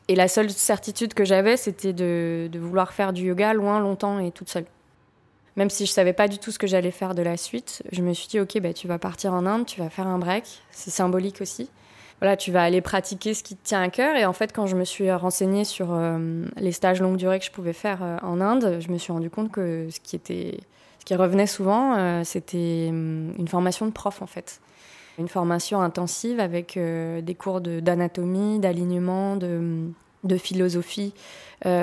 Et 0.07 0.15
la 0.15 0.27
seule 0.27 0.49
certitude 0.49 1.13
que 1.13 1.25
j'avais 1.25 1.57
c'était 1.57 1.93
de, 1.93 2.49
de, 2.51 2.59
vouloir 2.59 2.93
faire 2.93 3.13
du 3.13 3.25
yoga 3.25 3.53
loin 3.53 3.79
longtemps 3.79 4.19
et 4.19 4.31
toute 4.31 4.49
seule. 4.49 4.65
Même 5.57 5.69
si 5.69 5.85
je 5.85 5.91
savais 5.91 6.13
pas 6.13 6.29
du 6.29 6.39
tout 6.39 6.51
ce 6.51 6.57
que 6.57 6.67
j'allais 6.67 6.91
faire 6.91 7.13
de 7.13 7.21
la 7.21 7.37
suite 7.37 7.83
je 7.91 8.01
me 8.01 8.13
suis 8.13 8.29
dit 8.29 8.39
ok 8.39 8.59
bah, 8.61 8.73
tu 8.73 8.87
vas 8.87 8.97
partir 8.97 9.33
en 9.33 9.45
Inde 9.45 9.65
tu 9.65 9.81
vas 9.81 9.89
faire 9.89 10.07
un 10.07 10.17
break. 10.17 10.45
C'est 10.71 10.91
symbolique 10.91 11.41
aussi. 11.41 11.69
Voilà, 12.21 12.37
tu 12.37 12.51
vas 12.51 12.61
aller 12.61 12.81
pratiquer 12.81 13.33
ce 13.33 13.41
qui 13.41 13.55
te 13.55 13.67
tient 13.67 13.81
à 13.81 13.89
cœur. 13.89 14.15
Et 14.15 14.25
en 14.25 14.33
fait, 14.33 14.53
quand 14.53 14.67
je 14.67 14.75
me 14.75 14.85
suis 14.85 15.11
renseignée 15.11 15.65
sur 15.65 15.91
euh, 15.91 16.45
les 16.57 16.71
stages 16.71 17.01
longue 17.01 17.17
durée 17.17 17.39
que 17.39 17.45
je 17.45 17.49
pouvais 17.49 17.73
faire 17.73 18.03
euh, 18.03 18.17
en 18.21 18.39
Inde, 18.39 18.77
je 18.79 18.91
me 18.91 18.99
suis 18.99 19.11
rendu 19.11 19.31
compte 19.31 19.51
que 19.51 19.87
ce 19.89 19.99
qui 19.99 20.15
était, 20.15 20.59
ce 21.01 21.05
qui 21.05 21.15
revenait 21.15 21.47
souvent, 21.47 21.97
euh, 21.97 22.23
c'était 22.23 22.87
hum, 22.89 23.33
une 23.37 23.47
formation 23.47 23.87
de 23.87 23.91
prof 23.91 24.21
en 24.21 24.27
fait, 24.27 24.61
une 25.17 25.27
formation 25.27 25.81
intensive 25.81 26.39
avec 26.39 26.77
des 26.77 27.35
cours 27.35 27.59
d'anatomie, 27.59 28.59
d'alignement, 28.59 29.35
de, 29.35 29.93
hum, 30.27 30.37
philosophie, 30.37 31.13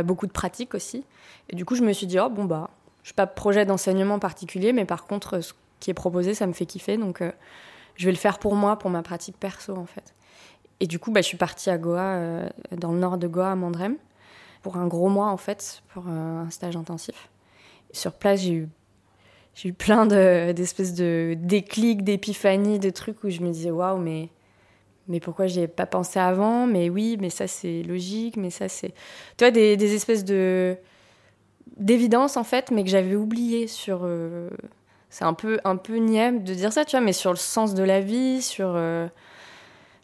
beaucoup 0.04 0.26
de 0.26 0.32
pratique 0.32 0.74
aussi. 0.74 1.04
Et 1.50 1.56
du 1.56 1.64
coup, 1.64 1.74
je 1.74 1.82
me 1.82 1.92
suis 1.92 2.06
dit 2.06 2.18
oh 2.18 2.30
bon 2.30 2.44
bah, 2.44 2.70
je 3.02 3.10
n'ai 3.10 3.14
pas 3.14 3.26
de 3.26 3.34
projet 3.34 3.66
d'enseignement 3.66 4.18
particulier, 4.18 4.72
mais 4.72 4.84
par 4.84 5.04
contre, 5.04 5.40
ce 5.40 5.52
qui 5.80 5.90
est 5.90 5.94
proposé, 5.94 6.34
ça 6.34 6.46
me 6.46 6.52
fait 6.52 6.66
kiffer, 6.66 6.96
donc 6.96 7.22
je 7.98 8.04
vais 8.06 8.12
le 8.12 8.18
faire 8.18 8.38
pour 8.38 8.54
moi, 8.54 8.78
pour 8.78 8.90
ma 8.90 9.02
pratique 9.02 9.36
perso 9.38 9.76
en 9.76 9.86
fait. 9.86 10.14
Et 10.80 10.86
du 10.86 10.98
coup, 10.98 11.10
bah, 11.10 11.20
je 11.20 11.26
suis 11.26 11.36
partie 11.36 11.70
à 11.70 11.78
Goa, 11.78 12.14
euh, 12.14 12.48
dans 12.76 12.92
le 12.92 12.98
nord 12.98 13.18
de 13.18 13.26
Goa, 13.26 13.50
à 13.50 13.54
Mandrem, 13.56 13.96
pour 14.62 14.76
un 14.76 14.86
gros 14.86 15.08
mois 15.08 15.26
en 15.26 15.36
fait, 15.36 15.82
pour 15.92 16.04
euh, 16.08 16.42
un 16.42 16.50
stage 16.50 16.76
intensif. 16.76 17.28
sur 17.92 18.12
place, 18.12 18.40
j'ai 18.42 18.52
eu, 18.52 18.68
j'ai 19.58 19.70
eu 19.70 19.72
plein 19.72 20.06
d'espèces 20.06 20.94
de, 20.94 21.34
déclics, 21.36 22.04
d'épiphanies, 22.04 22.78
de 22.78 22.90
trucs 22.90 23.24
où 23.24 23.30
je 23.30 23.40
me 23.40 23.50
disais 23.50 23.72
waouh, 23.72 23.98
mais, 23.98 24.28
mais 25.08 25.18
pourquoi 25.18 25.48
j'y 25.48 25.60
ai 25.62 25.66
pas 25.66 25.86
pensé 25.86 26.20
avant? 26.20 26.68
Mais 26.68 26.88
oui, 26.88 27.16
mais 27.20 27.28
ça 27.28 27.48
c'est 27.48 27.82
logique, 27.82 28.36
mais 28.36 28.50
ça 28.50 28.68
c'est. 28.68 28.94
Tu 29.36 29.44
vois, 29.44 29.50
des, 29.50 29.94
espèces 29.94 30.24
de 30.24 30.76
d'évidence 31.76 32.36
en 32.36 32.44
fait, 32.44 32.70
mais 32.70 32.84
que 32.84 32.90
j'avais 32.90 33.16
oublié 33.16 33.66
sur. 33.66 34.02
Euh, 34.04 34.48
c'est 35.10 35.24
un 35.24 35.34
peu, 35.34 35.58
un 35.64 35.76
peu 35.76 35.96
niais 35.96 36.30
de 36.30 36.54
dire 36.54 36.72
ça, 36.72 36.84
tu 36.84 36.92
vois, 36.96 37.04
mais 37.04 37.12
sur 37.12 37.30
le 37.30 37.36
sens 37.36 37.74
de 37.74 37.82
la 37.82 38.00
vie, 38.00 38.42
sur 38.42 38.76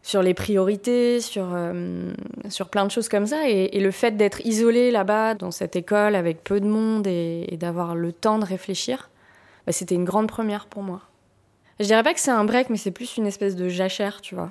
sur 0.04 0.23
les 0.23 0.34
priorités, 0.34 1.18
sur, 1.23 1.49
euh, 1.54 2.12
sur 2.50 2.68
plein 2.68 2.84
de 2.84 2.90
choses 2.90 3.08
comme 3.08 3.26
ça. 3.26 3.49
Et, 3.49 3.80
le 3.80 3.90
fait 3.90 4.18
d'être 4.18 4.44
isolé 4.44 4.90
là-bas, 4.90 5.34
dans 5.34 5.50
cette 5.50 5.76
école, 5.76 6.14
avec 6.14 6.44
peu 6.44 6.61
de 6.61 6.66
monde, 6.66 7.06
et, 7.06 7.56
d'avoir 7.58 7.94
le 7.94 8.12
temps 8.12 8.38
de 8.38 8.44
réfléchir, 8.44 9.08
bah, 9.66 9.73
c'était 9.73 9.94
une 9.94 10.04
grande 10.04 10.28
première 10.28 10.66
pour 10.66 10.83
moi. 10.83 11.00
Je 11.80 11.87
dirais 11.87 12.02
pas 12.02 12.14
que 12.14 12.21
c'est 12.21 12.30
un 12.30 12.44
break, 12.44 12.71
mais 12.71 12.76
c'est 12.76 12.90
plus 12.90 13.16
une 13.16 13.26
espèce 13.26 13.56
de 13.56 13.68
jachère, 13.68 14.21
tu 14.21 14.35
vois. 14.35 14.50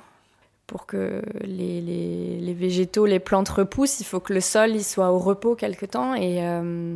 Pour 0.68 0.86
que 0.86 1.22
les, 1.42 1.82
les, 1.82 2.40
les, 2.40 2.54
végétaux, 2.54 3.06
les 3.06 3.20
plantes 3.20 3.50
repoussent, 3.50 4.00
il 4.00 4.06
faut 4.06 4.20
que 4.20 4.34
le 4.34 4.42
sol 4.42 4.72
il 4.72 4.84
soit 4.84 5.12
au 5.12 5.20
repos 5.20 5.56
quelque 5.56 5.86
temps. 5.86 6.16
Et, 6.16 6.46
euh, 6.46 6.96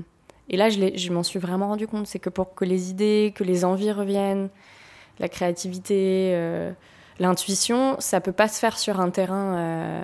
et 0.49 0.57
là, 0.57 0.69
je, 0.69 0.79
je 0.95 1.11
m'en 1.11 1.23
suis 1.23 1.39
vraiment 1.39 1.67
rendu 1.67 1.87
compte. 1.87 2.07
C'est 2.07 2.19
que 2.19 2.29
pour 2.29 2.55
que 2.55 2.65
les 2.65 2.89
idées, 2.89 3.33
que 3.35 3.43
les 3.43 3.65
envies 3.65 3.91
reviennent, 3.91 4.49
la 5.19 5.29
créativité... 5.29 6.31
Euh, 6.33 6.71
L'intuition, 7.19 7.95
ça 7.99 8.21
peut 8.21 8.31
pas 8.31 8.47
se 8.47 8.59
faire 8.59 8.77
sur 8.77 8.99
un 8.99 9.09
terrain 9.09 9.57
euh, 9.57 10.03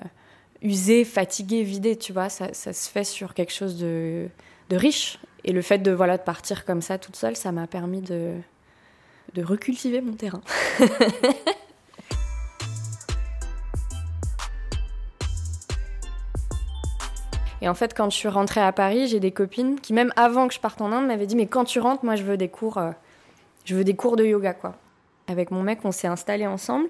usé, 0.63 1.05
fatigué, 1.05 1.62
vidé, 1.62 1.96
tu 1.96 2.12
vois. 2.12 2.29
Ça, 2.29 2.53
ça, 2.53 2.74
se 2.74 2.89
fait 2.89 3.03
sur 3.03 3.36
quelque 3.36 3.53
chose 3.53 3.77
de, 3.77 4.27
de, 4.70 4.75
riche. 4.75 5.20
Et 5.45 5.51
le 5.51 5.62
fait 5.62 5.79
de, 5.79 5.91
voilà, 5.91 6.17
de 6.17 6.23
partir 6.23 6.65
comme 6.65 6.81
ça 6.81 6.97
toute 6.97 7.15
seule, 7.15 7.35
ça 7.35 7.51
m'a 7.51 7.67
permis 7.67 8.01
de, 8.01 8.33
de 9.33 9.43
recultiver 9.43 10.01
mon 10.01 10.13
terrain. 10.13 10.41
Et 17.62 17.69
en 17.69 17.73
fait, 17.73 17.93
quand 17.95 18.09
je 18.09 18.17
suis 18.17 18.27
rentrée 18.27 18.59
à 18.59 18.73
Paris, 18.73 19.07
j'ai 19.07 19.21
des 19.21 19.31
copines 19.31 19.79
qui, 19.79 19.93
même 19.93 20.12
avant 20.17 20.50
que 20.50 20.53
je 20.53 20.59
parte 20.59 20.81
en 20.81 20.91
Inde, 20.91 21.07
m'avaient 21.07 21.25
dit 21.25 21.38
Mais 21.38 21.45
quand 21.45 21.63
tu 21.63 21.79
rentres, 21.79 22.03
moi, 22.03 22.17
je 22.17 22.23
veux 22.23 22.35
des 22.35 22.50
cours, 22.50 22.77
euh, 22.77 22.91
je 23.63 23.73
veux 23.73 23.85
des 23.85 23.95
cours 23.95 24.17
de 24.17 24.25
yoga, 24.25 24.53
quoi. 24.53 24.75
Avec 25.27 25.50
mon 25.50 25.63
mec, 25.63 25.79
on 25.85 25.93
s'est 25.93 26.07
installé 26.07 26.45
ensemble 26.45 26.89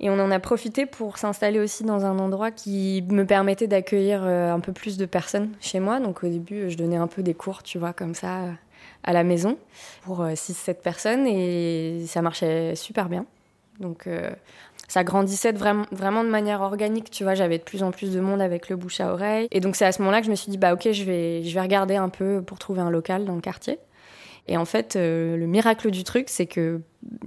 et 0.00 0.08
on 0.08 0.18
en 0.18 0.30
a 0.30 0.40
profité 0.40 0.86
pour 0.86 1.18
s'installer 1.18 1.60
aussi 1.60 1.84
dans 1.84 2.06
un 2.06 2.18
endroit 2.18 2.50
qui 2.50 3.04
me 3.10 3.24
permettait 3.24 3.66
d'accueillir 3.66 4.22
euh, 4.24 4.50
un 4.50 4.60
peu 4.60 4.72
plus 4.72 4.96
de 4.96 5.04
personnes 5.04 5.50
chez 5.60 5.78
moi. 5.78 6.00
Donc 6.00 6.24
au 6.24 6.28
début, 6.28 6.70
je 6.70 6.76
donnais 6.76 6.96
un 6.96 7.06
peu 7.06 7.22
des 7.22 7.34
cours, 7.34 7.62
tu 7.62 7.78
vois, 7.78 7.92
comme 7.92 8.14
ça, 8.14 8.40
euh, 8.40 8.52
à 9.04 9.12
la 9.12 9.24
maison 9.24 9.58
pour 10.02 10.24
6-7 10.24 10.70
euh, 10.70 10.74
personnes 10.82 11.26
et 11.26 12.04
ça 12.06 12.22
marchait 12.22 12.74
super 12.76 13.10
bien. 13.10 13.26
Donc 13.78 14.08
ça 14.88 15.04
grandissait 15.04 15.52
vraiment, 15.52 15.86
vraiment 15.90 16.22
de 16.22 16.28
manière 16.28 16.60
organique, 16.60 17.10
tu 17.10 17.24
vois, 17.24 17.34
j'avais 17.34 17.56
de 17.56 17.62
plus 17.62 17.82
en 17.82 17.92
plus 17.92 18.12
de 18.12 18.20
monde 18.20 18.42
avec 18.42 18.68
le 18.68 18.76
bouche 18.76 19.00
à 19.00 19.10
oreille. 19.10 19.48
Et 19.52 19.60
donc 19.60 19.74
c'est 19.74 19.86
à 19.86 19.92
ce 19.92 20.02
moment-là 20.02 20.20
que 20.20 20.26
je 20.26 20.30
me 20.30 20.36
suis 20.36 20.50
dit, 20.50 20.58
bah 20.58 20.74
ok, 20.74 20.92
je 20.92 21.04
vais, 21.04 21.42
je 21.44 21.54
vais 21.54 21.60
regarder 21.62 21.96
un 21.96 22.10
peu 22.10 22.42
pour 22.42 22.58
trouver 22.58 22.82
un 22.82 22.90
local 22.90 23.24
dans 23.24 23.34
le 23.34 23.40
quartier. 23.40 23.78
Et 24.48 24.56
en 24.56 24.64
fait, 24.64 24.96
euh, 24.96 25.36
le 25.36 25.46
miracle 25.46 25.90
du 25.90 26.04
truc, 26.04 26.28
c'est 26.28 26.46
que, 26.46 26.80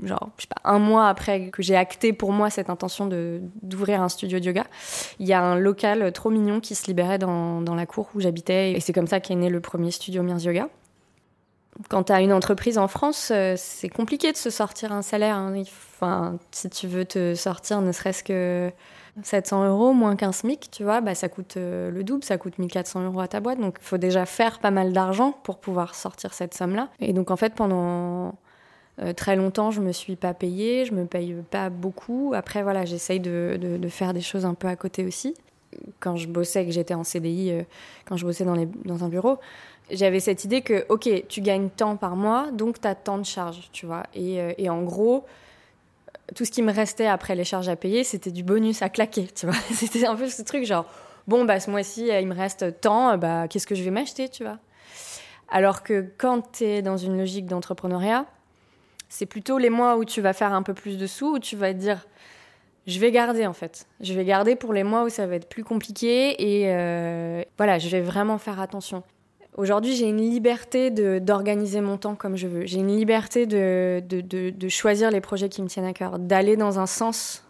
genre, 0.03 0.29
je 0.37 0.43
sais 0.43 0.47
pas, 0.47 0.69
un 0.69 0.79
mois 0.79 1.07
après 1.07 1.49
que 1.49 1.63
j'ai 1.63 1.75
acté 1.75 2.13
pour 2.13 2.31
moi 2.31 2.49
cette 2.49 2.69
intention 2.69 3.07
d'ouvrir 3.61 4.01
un 4.01 4.09
studio 4.09 4.39
de 4.39 4.45
yoga, 4.45 4.65
il 5.19 5.27
y 5.27 5.33
a 5.33 5.41
un 5.41 5.57
local 5.57 6.11
trop 6.11 6.29
mignon 6.29 6.59
qui 6.59 6.75
se 6.75 6.87
libérait 6.87 7.19
dans, 7.19 7.61
dans 7.61 7.75
la 7.75 7.85
cour 7.85 8.09
où 8.15 8.19
j'habitais. 8.19 8.73
Et 8.73 8.79
c'est 8.79 8.93
comme 8.93 9.07
ça 9.07 9.19
qu'est 9.19 9.35
né 9.35 9.49
le 9.49 9.61
premier 9.61 9.91
studio 9.91 10.23
Mirs 10.23 10.43
Yoga. 10.43 10.69
Quand 11.89 12.03
tu 12.05 12.13
as 12.13 12.21
une 12.21 12.33
entreprise 12.33 12.77
en 12.77 12.87
France, 12.87 13.31
euh, 13.33 13.55
c'est 13.57 13.89
compliqué 13.89 14.31
de 14.31 14.37
se 14.37 14.49
sortir 14.49 14.91
un 14.91 15.01
salaire. 15.01 15.35
Hein. 15.35 15.63
Enfin, 15.95 16.37
si 16.51 16.69
tu 16.69 16.87
veux 16.87 17.05
te 17.05 17.33
sortir 17.35 17.81
ne 17.81 17.91
serait-ce 17.91 18.23
que 18.23 18.71
700 19.21 19.67
euros 19.69 19.93
moins 19.93 20.15
qu'un 20.15 20.31
SMIC, 20.31 20.71
tu 20.71 20.83
vois, 20.83 21.01
bah, 21.01 21.15
ça 21.15 21.29
coûte 21.29 21.57
euh, 21.57 21.91
le 21.91 22.03
double, 22.03 22.23
ça 22.23 22.37
coûte 22.37 22.57
1400 22.57 23.05
euros 23.05 23.19
à 23.19 23.27
ta 23.27 23.39
boîte. 23.39 23.59
Donc 23.59 23.77
il 23.79 23.85
faut 23.85 23.97
déjà 23.97 24.25
faire 24.25 24.59
pas 24.59 24.71
mal 24.71 24.93
d'argent 24.93 25.31
pour 25.43 25.59
pouvoir 25.59 25.95
sortir 25.95 26.33
cette 26.33 26.53
somme-là. 26.53 26.89
Et 26.99 27.13
donc 27.13 27.31
en 27.31 27.35
fait, 27.35 27.53
pendant 27.53 28.35
euh, 29.01 29.13
très 29.13 29.35
longtemps, 29.35 29.71
je 29.71 29.81
me 29.81 29.91
suis 29.91 30.15
pas 30.15 30.33
payée, 30.33 30.85
je 30.85 30.93
me 30.93 31.05
paye 31.05 31.35
pas 31.49 31.69
beaucoup. 31.69 32.33
Après, 32.35 32.63
voilà, 32.63 32.85
j'essaye 32.85 33.19
de, 33.19 33.79
faire 33.89 34.13
des 34.13 34.21
choses 34.21 34.45
un 34.45 34.53
peu 34.53 34.67
à 34.67 34.75
côté 34.75 35.05
aussi. 35.05 35.35
Quand 35.99 36.15
je 36.15 36.27
bossais, 36.27 36.65
que 36.65 36.71
j'étais 36.71 36.93
en 36.93 37.03
CDI, 37.03 37.51
euh, 37.51 37.63
quand 38.05 38.17
je 38.17 38.25
bossais 38.25 38.45
dans, 38.45 39.03
un 39.03 39.09
bureau, 39.09 39.39
j'avais 39.91 40.19
cette 40.19 40.43
idée 40.43 40.61
que, 40.61 40.85
ok, 40.89 41.27
tu 41.27 41.41
gagnes 41.41 41.69
tant 41.69 41.95
par 41.95 42.15
mois, 42.15 42.51
donc 42.51 42.79
tu 42.79 42.87
as 42.87 42.95
tant 42.95 43.17
de 43.17 43.25
charges, 43.25 43.69
tu 43.71 43.85
vois. 43.85 44.03
Et, 44.13 44.39
et 44.57 44.69
en 44.69 44.81
gros, 44.83 45.25
tout 46.35 46.45
ce 46.45 46.51
qui 46.51 46.61
me 46.61 46.71
restait 46.71 47.07
après 47.07 47.35
les 47.35 47.43
charges 47.43 47.69
à 47.69 47.75
payer, 47.75 48.03
c'était 48.03 48.31
du 48.31 48.43
bonus 48.43 48.81
à 48.81 48.89
claquer, 48.89 49.27
tu 49.27 49.45
vois. 49.45 49.55
C'était 49.71 50.05
un 50.05 50.15
peu 50.15 50.29
ce 50.29 50.41
truc 50.41 50.65
genre, 50.65 50.85
bon, 51.27 51.45
bah, 51.45 51.59
ce 51.59 51.69
mois-ci, 51.69 52.07
il 52.07 52.27
me 52.27 52.35
reste 52.35 52.79
tant, 52.81 53.17
bah, 53.17 53.47
qu'est-ce 53.47 53.67
que 53.67 53.75
je 53.75 53.83
vais 53.83 53.91
m'acheter, 53.91 54.29
tu 54.29 54.43
vois. 54.43 54.57
Alors 55.49 55.83
que 55.83 56.05
quand 56.17 56.53
tu 56.53 56.63
es 56.63 56.81
dans 56.81 56.97
une 56.97 57.17
logique 57.17 57.45
d'entrepreneuriat, 57.45 58.25
c'est 59.09 59.27
plutôt 59.27 59.59
les 59.59 59.69
mois 59.69 59.97
où 59.97 60.05
tu 60.05 60.21
vas 60.21 60.33
faire 60.33 60.53
un 60.53 60.63
peu 60.63 60.73
plus 60.73 60.97
de 60.97 61.05
sous, 61.05 61.35
où 61.35 61.39
tu 61.39 61.55
vas 61.55 61.73
dire, 61.73 62.07
je 62.85 62.99
vais 62.99 63.11
garder 63.11 63.45
en 63.47 63.53
fait. 63.53 63.87
Je 64.01 64.13
vais 64.13 64.25
garder 64.25 64.55
pour 64.55 64.73
les 64.73 64.83
mois 64.83 65.03
où 65.03 65.09
ça 65.09 65.25
va 65.25 65.35
être 65.35 65.47
plus 65.47 65.63
compliqué 65.63 66.35
et 66.41 66.63
euh, 66.67 67.43
voilà, 67.57 67.79
je 67.79 67.89
vais 67.89 68.01
vraiment 68.01 68.37
faire 68.37 68.59
attention. 68.59 69.03
Aujourd'hui, 69.55 69.95
j'ai 69.95 70.07
une 70.07 70.17
liberté 70.17 70.89
d'organiser 70.91 71.79
mon 71.79 71.97
temps 71.97 72.15
comme 72.15 72.35
je 72.35 72.47
veux. 72.47 72.65
J'ai 72.65 72.79
une 72.79 72.95
liberté 72.95 73.45
de, 73.45 74.01
de, 74.03 74.49
de, 74.49 74.69
choisir 74.69 75.11
les 75.11 75.21
projets 75.21 75.47
qui 75.47 75.61
me 75.61 75.67
tiennent 75.67 75.85
à 75.85 75.93
cœur, 75.93 76.17
d'aller 76.17 76.57
dans 76.57 76.79
un 76.79 76.87
sens 76.87 77.43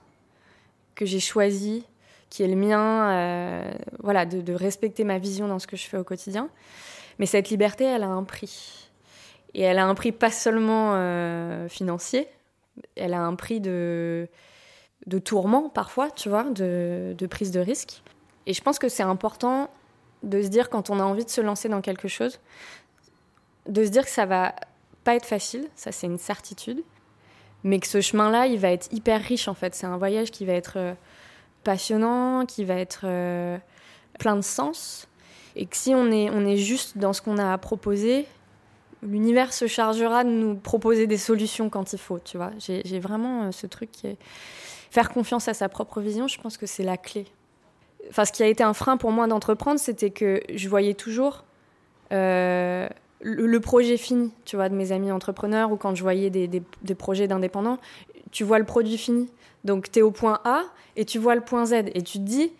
que 0.95 1.05
j'ai 1.05 1.21
choisi, 1.21 1.85
qui 2.29 2.43
est 2.43 2.47
le 2.47 2.57
mien, 2.57 3.09
euh, 3.09 3.71
voilà, 3.99 4.25
de, 4.25 4.53
respecter 4.53 5.05
ma 5.05 5.17
vision 5.17 5.47
dans 5.47 5.59
ce 5.59 5.67
que 5.67 5.77
je 5.77 5.85
fais 5.85 5.97
au 5.97 6.03
quotidien. 6.03 6.49
Mais 7.19 7.25
cette 7.25 7.49
liberté, 7.49 7.85
elle 7.85 8.03
a 8.03 8.09
un 8.09 8.23
prix. 8.25 8.89
Et 9.53 9.61
elle 9.61 9.79
a 9.79 9.85
un 9.85 9.95
prix 9.95 10.11
pas 10.11 10.31
seulement 10.31 10.93
euh, 10.95 11.69
financier, 11.69 12.27
elle 12.97 13.13
a 13.13 13.21
un 13.21 13.35
prix 13.35 13.61
de, 13.61 14.27
de 15.07 15.19
tourment 15.19 15.69
parfois, 15.69 16.11
tu 16.11 16.29
vois, 16.29 16.43
de, 16.43 17.27
prise 17.29 17.51
de 17.51 17.59
risque. 17.59 18.01
Et 18.45 18.53
je 18.53 18.61
pense 18.61 18.79
que 18.79 18.89
c'est 18.89 19.03
important 19.03 19.69
de 20.23 20.41
se 20.41 20.47
dire 20.47 20.69
quand 20.69 20.89
on 20.89 20.99
a 20.99 21.03
envie 21.03 21.25
de 21.25 21.29
se 21.29 21.41
lancer 21.41 21.69
dans 21.69 21.81
quelque 21.81 22.07
chose, 22.07 22.39
de 23.67 23.83
se 23.83 23.89
dire 23.89 24.03
que 24.03 24.11
ça 24.11 24.25
va 24.25 24.55
pas 25.03 25.15
être 25.15 25.25
facile, 25.25 25.67
ça 25.75 25.91
c'est 25.91 26.07
une 26.07 26.17
certitude, 26.17 26.81
mais 27.63 27.79
que 27.79 27.87
ce 27.87 28.01
chemin-là, 28.01 28.47
il 28.47 28.59
va 28.59 28.71
être 28.71 28.91
hyper 28.91 29.21
riche 29.21 29.47
en 29.47 29.53
fait. 29.53 29.75
C'est 29.75 29.85
un 29.85 29.97
voyage 29.97 30.31
qui 30.31 30.45
va 30.45 30.53
être 30.53 30.77
euh, 30.77 30.93
passionnant, 31.63 32.45
qui 32.45 32.63
va 32.63 32.75
être 32.75 33.01
euh, 33.03 33.57
plein 34.19 34.35
de 34.35 34.41
sens, 34.41 35.07
et 35.55 35.65
que 35.65 35.75
si 35.75 35.93
on 35.93 36.11
est, 36.11 36.29
on 36.29 36.45
est 36.45 36.57
juste 36.57 36.97
dans 36.97 37.13
ce 37.13 37.21
qu'on 37.21 37.37
a 37.37 37.53
à 37.53 37.57
proposer, 37.57 38.25
l'univers 39.01 39.53
se 39.53 39.67
chargera 39.67 40.23
de 40.23 40.29
nous 40.29 40.55
proposer 40.55 41.07
des 41.07 41.17
solutions 41.17 41.69
quand 41.69 41.93
il 41.93 41.99
faut, 41.99 42.19
tu 42.19 42.37
vois. 42.37 42.51
J'ai 42.59 42.99
vraiment 42.99 43.43
euh, 43.43 43.51
ce 43.51 43.67
truc 43.67 43.91
qui 43.91 44.07
est... 44.07 44.17
Faire 44.93 45.09
confiance 45.09 45.47
à 45.47 45.55
sa 45.55 45.69
propre 45.69 46.01
vision, 46.01 46.27
je 46.27 46.39
pense 46.39 46.55
que 46.55 46.67
c'est 46.67 46.83
la 46.83 46.97
clé 46.97 47.25
enfin, 48.09 48.25
ce 48.25 48.31
qui 48.31 48.43
a 48.43 48.47
été 48.47 48.63
un 48.63 48.73
frein 48.73 48.97
pour 48.97 49.11
moi 49.11 49.27
d'entreprendre, 49.27 49.79
c'était 49.79 50.09
que 50.09 50.41
je 50.53 50.69
voyais 50.69 50.93
toujours 50.93 51.43
euh, 52.11 52.87
le, 53.21 53.59
projet 53.59 53.97
fini, 53.97 54.31
tu 54.45 54.55
vois, 54.55 54.69
de 54.69 54.75
mes 54.75 54.91
amis 54.91 55.11
entrepreneurs 55.11 55.71
ou 55.71 55.77
quand 55.77 55.95
je 55.95 56.03
voyais 56.03 56.29
des, 56.29 56.95
projets 56.95 57.27
d'indépendants, 57.27 57.79
tu 58.31 58.43
vois 58.43 58.59
le 58.59 58.65
produit 58.65 58.97
fini. 58.97 59.29
Donc, 59.63 59.91
tu 59.91 59.99
es 59.99 60.01
au 60.01 60.11
point 60.11 60.41
A 60.43 60.63
et 60.95 61.05
tu 61.05 61.17
vois 61.17 61.35
le 61.35 61.41
point 61.41 61.65
Z 61.65 61.73
et 61.93 62.03
tu 62.03 62.19
te 62.19 62.23
dis, 62.23 62.51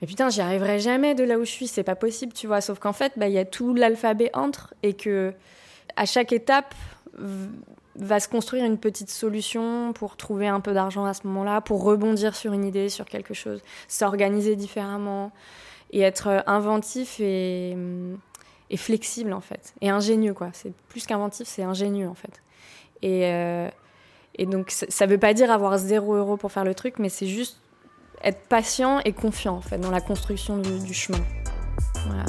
mais 0.00 0.06
putain, 0.06 0.28
j'y 0.28 0.40
arriverai 0.42 0.80
jamais 0.80 1.14
de 1.14 1.24
là 1.24 1.38
où 1.38 1.44
je 1.44 1.50
suis, 1.50 1.66
c'est 1.66 1.82
pas 1.82 1.94
possible, 1.94 2.32
tu 2.32 2.46
vois. 2.46 2.60
Sauf 2.60 2.78
qu'en 2.78 2.92
fait, 2.92 3.12
bah, 3.16 3.28
il 3.28 3.34
y 3.34 3.38
a 3.38 3.46
tout 3.46 3.74
l'alphabet 3.74 4.30
entre 4.34 4.74
et 4.82 4.94
que 4.94 5.32
à 5.96 6.04
chaque 6.04 6.32
étape, 6.32 6.74
va 7.96 8.20
se 8.20 8.28
construire 8.28 8.64
une 8.64 8.78
petite 8.78 9.10
solution 9.10 9.92
pour 9.92 10.16
trouver 10.16 10.48
un 10.48 10.60
peu 10.60 10.72
d'argent 10.72 11.04
à 11.04 11.14
ce 11.14 11.26
moment-là, 11.26 11.60
pour 11.60 11.82
rebondir 11.82 12.36
sur 12.36 12.52
une 12.52 12.64
idée, 12.64 12.88
sur 12.88 13.04
quelque 13.04 13.34
chose, 13.34 13.62
s'organiser 13.88 14.56
différemment 14.56 15.32
et 15.90 16.00
être 16.00 16.28
euh, 16.28 16.40
inventif 16.46 17.18
et, 17.20 17.76
et, 18.70 18.76
flexible 18.76 19.32
en 19.32 19.40
fait. 19.40 19.74
Et 19.80 19.90
ingénieux 19.90 20.34
quoi. 20.34 20.50
C'est 20.52 20.72
plus 20.88 21.06
qu'inventif, 21.06 21.48
c'est 21.48 21.64
ingénieux 21.64 22.08
en 22.08 22.14
fait. 22.14 22.42
Et, 23.02 23.26
euh, 23.26 23.68
et 24.36 24.46
donc 24.46 24.70
ça 24.70 25.06
ne 25.06 25.10
veut 25.10 25.18
pas 25.18 25.34
dire 25.34 25.50
avoir 25.50 25.76
zéro 25.78 26.14
euro 26.14 26.36
pour 26.36 26.52
faire 26.52 26.64
le 26.64 26.74
truc, 26.74 26.98
mais 26.98 27.08
c'est 27.08 27.26
juste 27.26 27.58
être 28.22 28.46
patient 28.48 29.00
et 29.00 29.12
confiant 29.12 29.56
en 29.56 29.62
fait 29.62 29.78
dans 29.78 29.90
la 29.90 30.00
construction 30.00 30.58
du, 30.58 30.78
du 30.78 30.94
chemin. 30.94 31.20
Voilà. 32.06 32.24